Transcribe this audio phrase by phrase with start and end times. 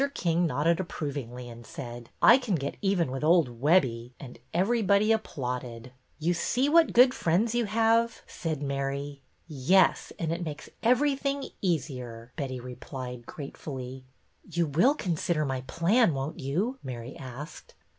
[0.15, 5.11] King nodded approvingly and said:'' I can get even with old Webbie," and every body
[5.11, 5.91] applauded.
[6.17, 9.21] You see what good friends you have," said Mary.
[9.47, 14.03] Yes, and it makes everything easier," Betty replied, gratefully.
[14.49, 17.75] You will consider my plan, won't you?" Mary asked.